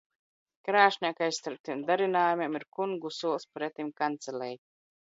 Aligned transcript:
Krāšņākais 0.69 1.39
starp 1.41 1.61
tiem 1.69 1.85
darinājumiem 1.91 2.59
ir 2.63 2.67
kungu 2.79 3.13
sols, 3.21 3.51
pretim 3.59 3.97
kancelei. 4.03 4.55